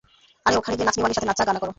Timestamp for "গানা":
1.47-1.59